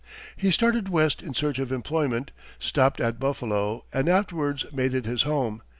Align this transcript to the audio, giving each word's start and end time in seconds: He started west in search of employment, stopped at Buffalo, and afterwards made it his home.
He 0.35 0.49
started 0.49 0.89
west 0.89 1.21
in 1.21 1.35
search 1.35 1.59
of 1.59 1.71
employment, 1.71 2.31
stopped 2.57 2.99
at 2.99 3.19
Buffalo, 3.19 3.83
and 3.93 4.09
afterwards 4.09 4.65
made 4.73 4.95
it 4.95 5.05
his 5.05 5.21
home. 5.21 5.61